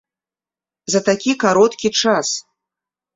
[0.93, 2.27] За такі кароткі час.